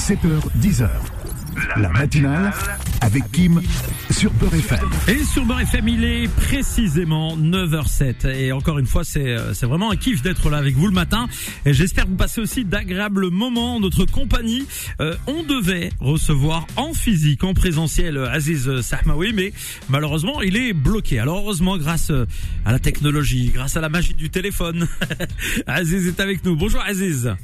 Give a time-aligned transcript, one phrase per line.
[0.00, 0.88] 7h, 10h.
[1.76, 2.54] La matinale
[3.02, 3.60] avec Kim
[4.10, 4.88] sur Beurre FM.
[5.08, 8.26] Et sur Beurre FM, il est précisément 9h07.
[8.28, 10.94] Et encore une fois, c'est euh, c'est vraiment un kiff d'être là avec vous le
[10.94, 11.28] matin.
[11.66, 14.64] Et j'espère que vous passez aussi d'agréables moments en notre compagnie.
[15.02, 19.52] Euh, on devait recevoir en physique, en présentiel, Aziz Sahmaoui, mais
[19.90, 21.18] malheureusement, il est bloqué.
[21.18, 22.10] Alors heureusement, grâce
[22.64, 24.88] à la technologie, grâce à la magie du téléphone,
[25.66, 26.56] Aziz est avec nous.
[26.56, 27.34] Bonjour Aziz.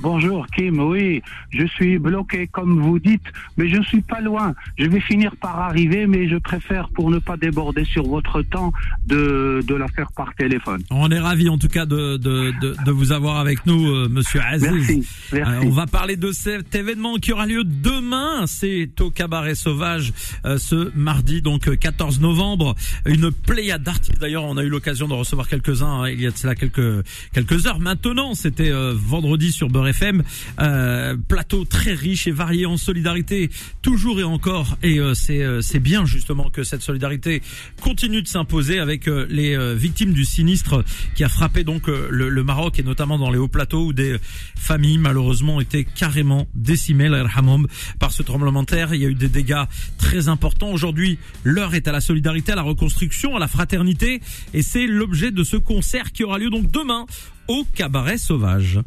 [0.00, 3.22] Bonjour Kim, oui, je suis bloqué comme vous dites,
[3.56, 4.54] mais je suis pas loin.
[4.78, 8.72] Je vais finir par arriver, mais je préfère pour ne pas déborder sur votre temps
[9.06, 10.82] de, de la faire par téléphone.
[10.90, 14.08] On est ravi en tout cas de, de, de, de vous avoir avec nous, euh,
[14.08, 14.70] Monsieur Aziz.
[14.70, 15.52] Merci, merci.
[15.52, 18.46] Euh, on va parler de cet événement qui aura lieu demain.
[18.46, 20.12] C'est au Cabaret Sauvage
[20.44, 22.74] euh, ce mardi, donc euh, 14 novembre.
[23.06, 24.20] Une pléiade d'artistes.
[24.20, 27.04] D'ailleurs, on a eu l'occasion de recevoir quelques-uns hein, il y a de cela quelques
[27.32, 28.34] quelques heures maintenant.
[28.34, 30.22] C'était euh, vendredi sur Beurre FM.
[30.60, 33.50] Euh, plateau très riche et varié en solidarité,
[33.82, 34.78] toujours et encore.
[34.82, 37.42] Et euh, c'est euh, c'est bien justement que cette solidarité
[37.80, 42.78] continue de s'imposer avec les victimes du sinistre qui a frappé donc le, le Maroc
[42.78, 44.16] et notamment dans les hauts plateaux où des
[44.56, 47.10] familles malheureusement étaient carrément décimées
[47.98, 48.94] par ce tremblement de terre.
[48.94, 49.64] Il y a eu des dégâts
[49.98, 50.70] très importants.
[50.70, 54.20] Aujourd'hui, l'heure est à la solidarité, à la reconstruction, à la fraternité
[54.54, 57.06] et c'est l'objet de ce concert qui aura lieu donc demain
[57.48, 58.80] au Cabaret Sauvage.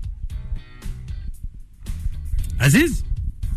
[2.60, 3.06] Aziz?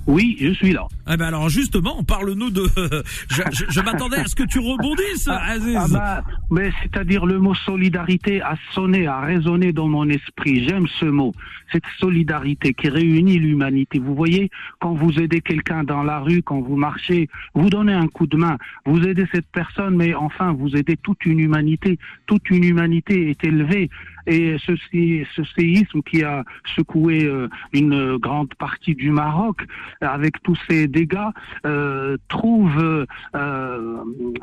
[0.06, 0.86] Oui, je suis là.
[1.10, 2.62] Eh ben alors justement, parle-nous de.
[3.30, 5.76] je je, je m'attendais à ce que tu rebondisses, Aziz.
[5.76, 10.64] Ah bah, mais c'est-à-dire le mot solidarité a sonné, a résonné dans mon esprit.
[10.68, 11.32] J'aime ce mot,
[11.72, 13.98] cette solidarité qui réunit l'humanité.
[13.98, 18.06] Vous voyez, quand vous aidez quelqu'un dans la rue, quand vous marchez, vous donnez un
[18.06, 21.98] coup de main, vous aidez cette personne, mais enfin, vous aidez toute une humanité.
[22.26, 23.90] Toute une humanité est élevée.
[24.26, 26.44] Et ce, ce séisme qui a
[26.76, 29.66] secoué euh, une grande partie du Maroc,
[30.00, 31.30] avec tous ces dégâts,
[31.66, 33.96] euh, trouve euh,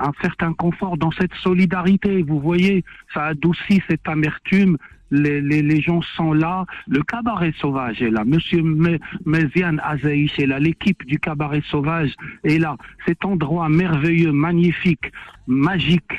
[0.09, 2.23] un certain confort dans cette solidarité.
[2.30, 2.83] Vous voyez,
[3.14, 4.77] ça adoucit cette amertume.
[5.11, 6.65] Les, les, les gens sont là.
[6.87, 8.23] Le cabaret sauvage est là.
[8.26, 10.60] Monsieur Me- Mezian Azaïch est là.
[10.60, 12.76] L'équipe du cabaret sauvage est là.
[13.08, 15.08] Cet endroit merveilleux, magnifique,
[15.48, 16.14] magique,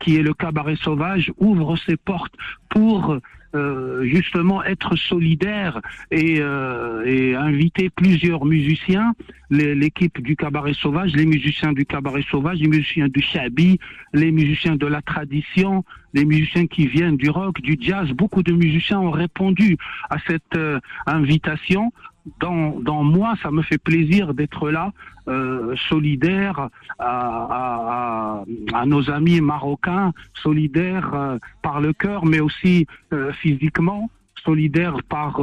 [0.00, 2.34] qui est le cabaret sauvage, ouvre ses portes
[2.70, 3.18] pour
[3.56, 9.14] euh, justement être solidaire et, euh, et inviter plusieurs musiciens,
[9.50, 13.78] l'équipe du cabaret sauvage, les musiciens du cabaret sauvage, les musiciens du shabi,
[14.12, 18.10] les musiciens de la tradition, les musiciens qui viennent du rock, du jazz.
[18.10, 19.78] Beaucoup de musiciens ont répondu
[20.10, 21.92] à cette euh, invitation.
[22.40, 24.92] Dans, moi, ça me fait plaisir d'être là,
[25.28, 28.42] euh, solidaire à,
[28.86, 34.10] nos amis marocains, solidaire euh, par le cœur, mais aussi euh, physiquement
[34.44, 35.40] solidaire par,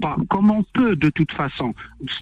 [0.00, 1.74] par comme on peut de toute façon.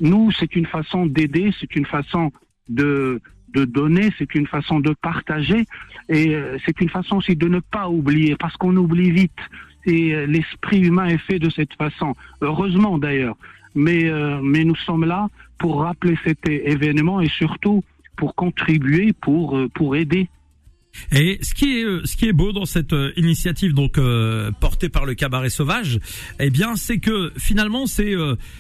[0.03, 2.31] Nous, c'est une façon d'aider, c'est une façon
[2.69, 3.21] de
[3.55, 5.65] de donner, c'est une façon de partager
[6.09, 9.41] et c'est une façon aussi de ne pas oublier parce qu'on oublie vite
[9.87, 12.15] et l'esprit humain est fait de cette façon.
[12.43, 13.37] Heureusement d'ailleurs,
[13.75, 17.83] mais euh, mais nous sommes là pour rappeler cet événement et surtout
[18.17, 20.29] pour contribuer, pour euh, pour aider.
[21.13, 23.99] Et ce qui est euh, ce qui est beau dans cette initiative donc
[24.61, 26.01] portée par le cabaret sauvage,
[26.41, 28.15] eh bien c'est que finalement c'est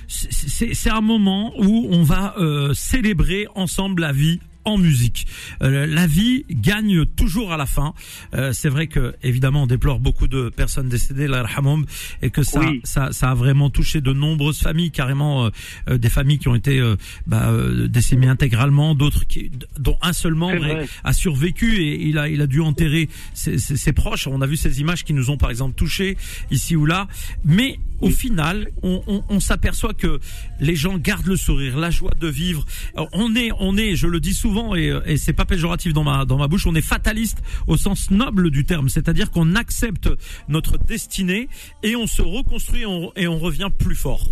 [0.06, 2.34] c'est- un moment où on va
[2.72, 5.26] célébrer ensemble la vie en musique.
[5.62, 7.94] Euh, la vie gagne toujours à la fin.
[8.34, 11.86] Euh, c'est vrai que évidemment on déplore beaucoup de personnes décédées, Allah yarhamhum,
[12.22, 12.80] et que ça, Oui.
[12.84, 15.50] ça ça a vraiment touché de nombreuses familles, carrément euh,
[15.88, 20.12] euh, des familles qui ont été euh, bah, euh, décimées intégralement, d'autres qui dont un
[20.12, 20.66] seul membre
[21.04, 24.26] a survécu et il a il a dû enterrer ses, ses- ses proches.
[24.26, 26.16] On a vu ces images qui nous ont par exemple touchés
[26.50, 27.08] ici ou là,
[27.44, 30.20] mais au final, on, on, on s'aperçoit que
[30.58, 32.64] les gens gardent le sourire, la joie de vivre.
[32.94, 36.04] Alors, On est on est, je le dis souvent et, et c'est pas péjoratif dans
[36.04, 40.08] ma bouche, on est fataliste au sens noble du terme, c'est-à-dire qu'on accepte
[40.48, 41.48] notre destinée
[41.82, 44.28] et on se reconstruit et on, et on revient plus fort.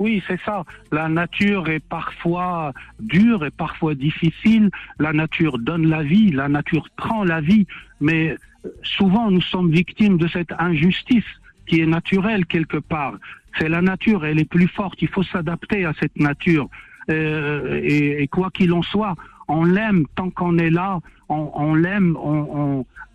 [0.00, 0.64] Oui, c'est ça.
[0.92, 4.70] La nature est parfois dure et parfois difficile.
[4.98, 7.66] La nature donne la vie, la nature prend la vie,
[8.00, 8.30] mais
[8.64, 11.30] euh, souvent nous sommes victimes de cette injustice
[11.66, 13.18] qui est naturelle quelque part.
[13.58, 15.02] C'est la nature, elle est plus forte.
[15.02, 16.70] Il faut s'adapter à cette nature.
[17.08, 19.14] Euh, et, quoi qu'il en soit,
[19.48, 21.00] on l'aime tant qu'on est là.
[21.28, 22.16] On, l'aime.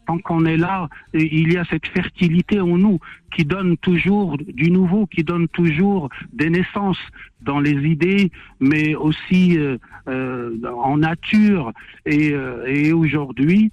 [0.07, 2.99] Tant qu'on est là, il y a cette fertilité en nous
[3.35, 6.99] qui donne toujours du nouveau, qui donne toujours des naissances
[7.41, 9.77] dans les idées, mais aussi euh,
[10.07, 11.73] euh, en nature.
[12.05, 12.33] Et,
[12.67, 13.71] et aujourd'hui,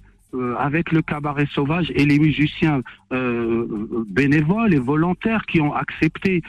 [0.57, 2.81] avec le cabaret sauvage et les musiciens
[3.11, 6.41] bénévoles et volontaires qui ont accepté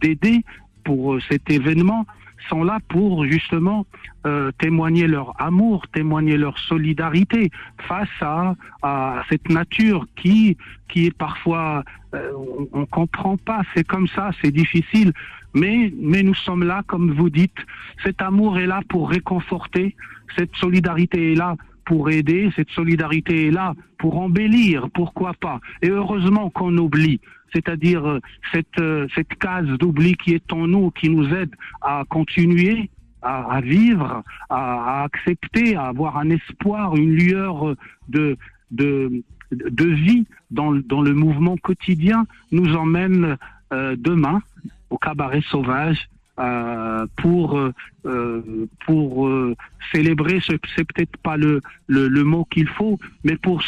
[0.00, 0.44] d'aider
[0.84, 2.06] pour cet événement,
[2.48, 3.86] sont là pour justement
[4.26, 7.50] euh, témoigner leur amour, témoigner leur solidarité
[7.88, 10.56] face à, à cette nature qui
[10.88, 12.32] qui est parfois euh,
[12.72, 15.12] on, on comprend pas, c'est comme ça, c'est difficile,
[15.54, 17.58] mais mais nous sommes là comme vous dites,
[18.04, 19.96] cet amour est là pour réconforter,
[20.36, 25.60] cette solidarité est là pour aider, cette solidarité est là pour embellir, pourquoi pas.
[25.82, 27.20] Et heureusement qu'on oublie,
[27.52, 28.20] c'est-à-dire euh,
[28.52, 32.90] cette, euh, cette case d'oubli qui est en nous, qui nous aide à continuer,
[33.22, 37.74] à, vivre, à, accepter, à avoir un espoir, une lueur
[38.08, 38.36] de,
[38.70, 43.38] de, de vie dans, dans le mouvement quotidien, nous emmène
[43.72, 44.42] euh, demain
[44.90, 46.08] au cabaret sauvage
[46.38, 47.72] euh, pour euh,
[48.06, 49.54] euh, pour euh,
[49.92, 53.62] célébrer ce c'est peut-être pas le, le le mot qu'il faut mais pour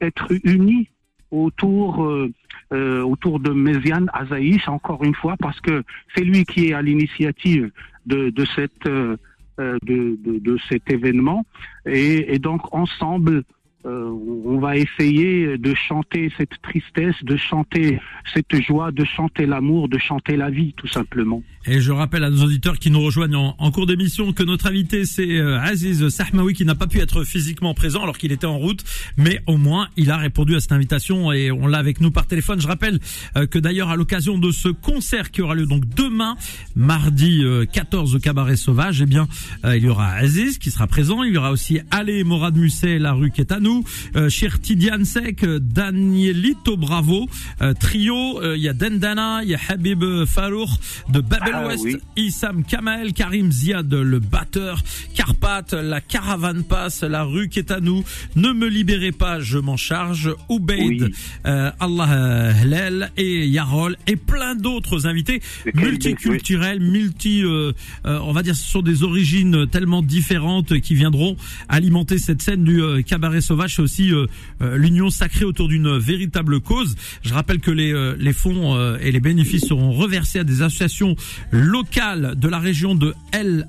[0.00, 0.88] être unis
[1.30, 5.84] autour euh, autour de Méziane Azaïs encore une fois parce que
[6.14, 7.70] c'est lui qui est à l'initiative
[8.06, 11.44] de de cette de, de, de cet événement.
[11.84, 13.44] Et, et donc ensemble
[13.86, 14.10] euh,
[14.44, 18.00] on va essayer de chanter cette tristesse, de chanter
[18.34, 21.42] cette joie, de chanter l'amour, de chanter la vie, tout simplement.
[21.66, 24.66] Et je rappelle à nos auditeurs qui nous rejoignent en, en cours d'émission que notre
[24.66, 28.46] invité c'est euh, Aziz Sahmaoui qui n'a pas pu être physiquement présent alors qu'il était
[28.46, 28.82] en route,
[29.16, 32.26] mais au moins il a répondu à cette invitation et on l'a avec nous par
[32.26, 32.60] téléphone.
[32.60, 32.98] Je rappelle
[33.36, 36.36] euh, que d'ailleurs à l'occasion de ce concert qui aura lieu donc demain,
[36.76, 39.28] mardi euh, 14 au Cabaret Sauvage, eh bien
[39.64, 42.98] euh, il y aura Aziz qui sera présent, il y aura aussi Ale Morad Musset,
[42.98, 43.69] la rue qui est à nous,
[44.16, 47.28] euh, Cher Tidiane Sek, euh, Danielito Bravo,
[47.62, 50.68] euh, trio, euh, il y a Dendana, il y a Habib Farouk
[51.12, 51.96] de Babel Ah, West, oui.
[52.16, 54.82] Issam Kamel, Karim Ziad, le batteur,
[55.14, 58.04] Carpath, la caravane passe, la rue qui est à nous,
[58.36, 61.14] ne me libérez pas, je m'en charge, Ubaid, Oui.
[61.46, 65.40] euh, Allah Hlel et Yarol et plein d'autres invités
[65.74, 67.72] multiculturels, multi, euh,
[68.06, 71.36] euh, on va dire, ce sont des origines tellement différentes qui viendront
[71.68, 73.59] alimenter cette scène du euh, cabaret sauvage.
[73.68, 74.26] C'est aussi euh,
[74.62, 76.96] euh, l'union sacrée autour d'une véritable cause.
[77.22, 81.16] Je rappelle que les, euh, les fonds et les bénéfices seront reversés à des associations
[81.50, 83.68] locales de la région de El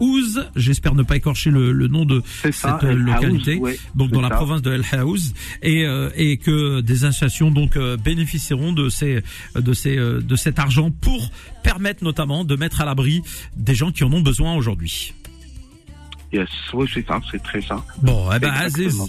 [0.00, 4.10] Haouz, j'espère ne pas écorcher le, le nom de ça, cette Haouz, localité, ouais, donc
[4.10, 4.36] dans la ça.
[4.36, 9.22] province de El Haouz, et, euh, et que des associations donc euh, bénéficieront de ces
[9.54, 11.30] de ces de cet argent pour
[11.62, 13.22] permettre notamment de mettre à l'abri
[13.56, 15.12] des gens qui en ont besoin aujourd'hui.
[16.34, 17.76] Yes, oui, c'est ça, c'est très ça.
[18.02, 19.00] Bon, eh ben Aziz,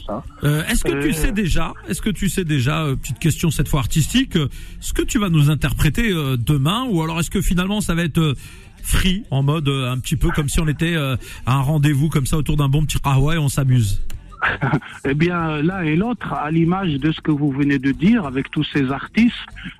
[0.43, 3.49] euh, est-ce que tu Euh, sais déjà, est-ce que tu sais déjà, euh, petite question
[3.49, 4.37] cette fois artistique,
[4.79, 8.35] ce que tu vas nous interpréter demain, ou alors est-ce que finalement ça va être
[8.83, 11.17] free, en mode un petit peu comme si on était à
[11.47, 14.01] un rendez-vous comme ça autour d'un bon petit kahwa et on s'amuse?
[15.05, 18.51] Eh bien, l'un et l'autre, à l'image de ce que vous venez de dire, avec
[18.51, 19.33] tous ces artistes,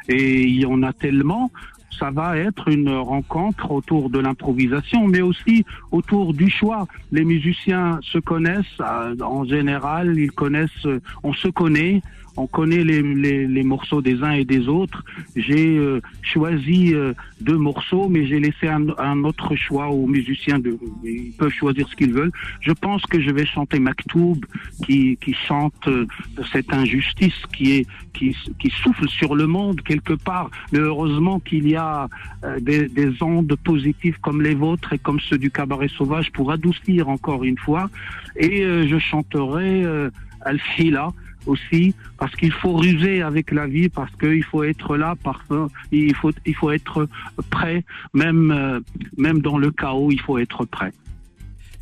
[0.07, 1.51] et il y en a tellement,
[1.97, 6.87] ça va être une rencontre autour de l'improvisation, mais aussi autour du choix.
[7.11, 12.01] Les musiciens se connaissent, euh, en général, ils connaissent, euh, on se connaît,
[12.37, 15.03] on connaît les, les, les morceaux des uns et des autres.
[15.35, 20.59] J'ai euh, choisi euh, deux morceaux, mais j'ai laissé un, un autre choix aux musiciens.
[20.59, 22.31] De, ils peuvent choisir ce qu'ils veulent.
[22.61, 24.39] Je pense que je vais chanter Maktoub,
[24.85, 26.05] qui, qui chante euh,
[26.51, 30.49] cette injustice qui est qui, qui souffle sur le monde quelque part.
[30.71, 32.07] Mais heureusement qu'il y a
[32.43, 36.51] euh, des, des ondes positives comme les vôtres et comme ceux du cabaret sauvage pour
[36.51, 37.89] adoucir encore une fois.
[38.37, 40.09] Et euh, je chanterai euh,
[40.41, 41.09] Al-Hila
[41.45, 45.43] aussi parce qu'il faut ruser avec la vie parce qu'il faut être là parce
[45.91, 47.07] il faut il faut être
[47.49, 47.83] prêt
[48.13, 48.79] même euh,
[49.17, 50.93] même dans le chaos il faut être prêt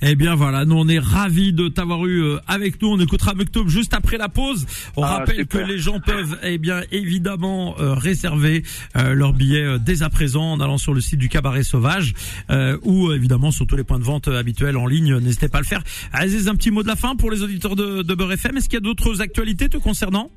[0.05, 2.89] Eh bien voilà, nous on est ravis de t'avoir eu euh, avec nous.
[2.89, 4.65] On écoutera Mektoub juste après la pause.
[4.98, 5.62] On Ah, rappelle super.
[5.65, 8.63] que les gens peuvent eh bien évidemment euh, réserver
[8.98, 12.13] euh, leur billet euh, dès à présent en allant sur le site du Cabaret Sauvage
[12.50, 15.15] euh, ou évidemment sur tous les points de vente habituels en ligne.
[15.19, 15.83] N'hésitez pas à le faire.
[16.12, 18.57] Aziz, un petit mot de la fin pour les auditeurs de, de Beurre FM.
[18.57, 20.29] Est-ce qu'il y a d'autres actualités te concernant?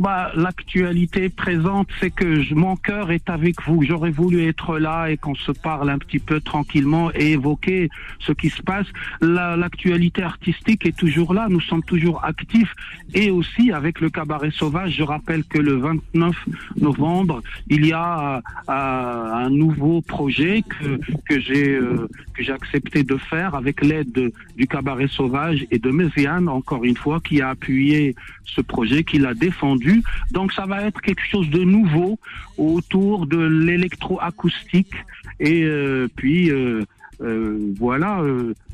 [0.00, 3.82] Bah, l'actualité présente, c'est que je- mon cœur est avec vous.
[3.82, 8.32] J'aurais voulu être là et qu'on se parle un petit peu tranquillement et évoquer ce
[8.32, 8.86] qui se passe.
[9.20, 11.46] La- L'actualité artistique est toujours là.
[11.48, 12.72] Nous sommes toujours actifs
[13.14, 14.90] et aussi avec le cabaret sauvage.
[14.96, 16.36] Je rappelle que le 29
[16.80, 20.98] novembre, il y a euh, un nouveau projet que
[21.28, 25.78] que j'ai euh, que j'ai accepté de faire avec l'aide de- du cabaret sauvage et
[25.78, 29.83] de Méziane, encore une fois, qui a appuyé ce projet, qui l'a défendu.
[30.30, 32.18] Donc ça va être quelque chose de nouveau
[32.58, 34.94] autour de l'électroacoustique.
[35.40, 36.82] Et euh, puis euh,
[37.20, 38.22] euh, voilà,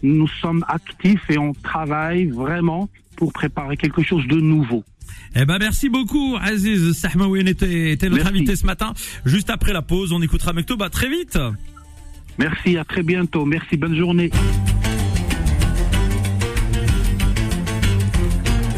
[0.02, 4.84] nous sommes actifs et on travaille vraiment pour préparer quelque chose de nouveau.
[5.36, 8.38] Eh ben merci beaucoup Aziz Sahmaoui était, était notre Merci.
[8.38, 8.94] invité ce matin.
[9.24, 10.82] Juste après la pause, on écoutera Mektoub.
[10.82, 11.38] À très vite.
[12.38, 13.44] Merci, à très bientôt.
[13.44, 14.30] Merci, bonne journée.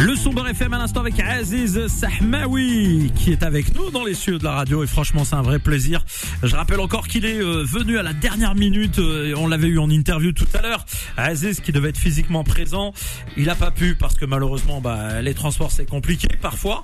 [0.04, 4.37] Le Sombre FM à l'instant avec Aziz Sahmaoui qui est avec nous dans les cieux
[4.37, 6.04] de la radio et franchement c'est un vrai plaisir.
[6.42, 9.78] Je rappelle encore qu'il est euh, venu à la dernière minute, euh, on l'avait eu
[9.78, 10.85] en interview tout à l'heure.
[11.16, 12.92] Aziz qui devait être physiquement présent,
[13.37, 16.82] il n'a pas pu parce que malheureusement bah, les transports c'est compliqué parfois.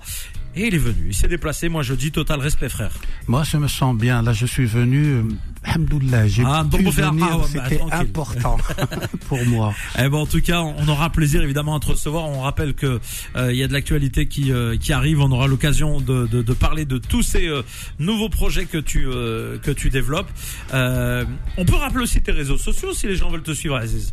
[0.60, 1.68] Et il est venu, il s'est déplacé.
[1.68, 2.90] Moi, je dis total respect, frère.
[3.28, 4.22] Moi, je me sens bien.
[4.22, 5.04] Là, je suis venu.
[5.06, 5.22] Euh,
[5.62, 7.38] Alhamdoulilah, j'ai Ah, pu venir.
[7.38, 7.98] bah, C'était tranquille.
[8.00, 8.56] important
[9.28, 9.72] pour moi.
[9.96, 12.24] Eh ben, en tout cas, on aura plaisir évidemment à te recevoir.
[12.28, 12.98] On rappelle que
[13.36, 15.20] euh, il y a de l'actualité qui euh, qui arrive.
[15.20, 17.62] On aura l'occasion de, de, de parler de tous ces euh,
[18.00, 20.30] nouveaux projets que tu que tu développes.
[20.72, 24.12] On peut rappeler aussi tes réseaux sociaux si les gens veulent te suivre, Aziz.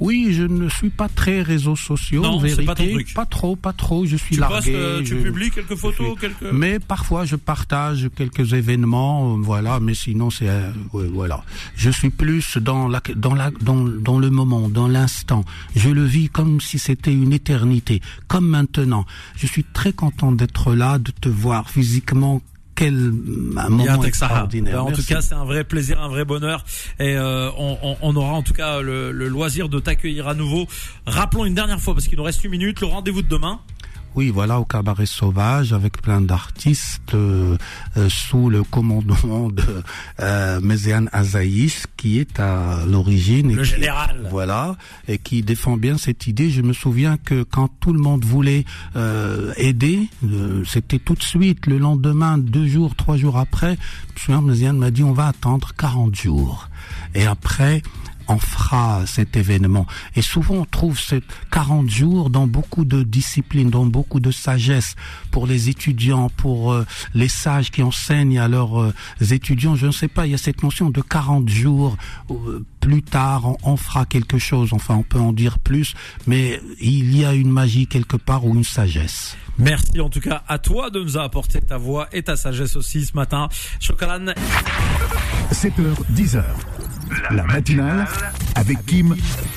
[0.00, 2.22] Oui, je ne suis pas très réseaux sociaux.
[2.22, 2.64] Non, en c'est vérité.
[2.66, 3.14] pas ton truc.
[3.14, 4.04] Pas trop, pas trop.
[4.06, 4.56] Je suis Tu largué.
[4.56, 6.52] postes, euh, tu je- publies quelques photos, quelques.
[6.52, 9.80] Mais parfois, je partage quelques événements, euh, voilà.
[9.80, 11.44] Mais sinon, c'est euh, ouais, voilà.
[11.76, 15.44] Je suis plus dans la, dans la, dans, dans le moment, dans l'instant.
[15.74, 19.06] Je le vis comme si c'était une éternité, comme maintenant.
[19.36, 22.42] Je suis très content d'être là, de te voir physiquement.
[22.76, 24.74] Quel un moment extraordinaire.
[24.84, 26.64] En tout cas, c'est un vrai plaisir, un vrai bonheur,
[27.00, 30.34] et euh, on, on- on aura en tout cas le, le loisir de t'accueillir à
[30.34, 30.66] nouveau.
[31.06, 32.80] Rappelons une dernière fois parce qu'il nous reste une minute.
[32.80, 33.60] Le rendez-vous de demain.
[34.16, 37.58] Oui, voilà, au cabaret sauvage, avec plein d'artistes euh,
[37.98, 39.62] euh, sous le commandement de
[40.20, 43.50] euh, Méziane Azaïs, qui est à l'origine.
[43.50, 44.26] et Le qui- général.
[44.30, 46.48] Voilà, et qui défend bien cette idée.
[46.50, 48.64] Je me souviens que quand tout le monde voulait
[48.96, 54.12] euh, aider, euh, c'était tout de suite, le lendemain, deux jours, trois jours après, je
[54.14, 56.70] me souviens, Méziane m'a dit, on va attendre 40 jours.
[57.14, 57.82] Et après,
[58.28, 59.86] on fera cet événement.
[60.14, 64.94] Et souvent, on trouve ces 40 jours dans beaucoup de disciplines, dans beaucoup de sagesse
[65.30, 68.94] pour les étudiants, pour euh, les sages qui enseignent à leurs euh,
[69.30, 69.76] étudiants.
[69.76, 71.96] Je ne sais pas, il y a cette notion de 40 jours.
[72.30, 74.72] euh, plus tard, on, on fera quelque chose.
[74.72, 75.94] Enfin, on peut en dire plus,
[76.28, 79.36] mais il y a une magie quelque part ou une sagesse.
[79.58, 83.04] Merci en tout cas à toi de nous apporter ta voix et ta sagesse aussi
[83.04, 83.48] ce matin.
[83.80, 84.26] Shokran.
[85.52, 86.44] 7h, 10h.
[87.30, 88.06] La matinale
[88.54, 89.14] avec Kim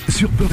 [0.08, 0.48] sur Peur.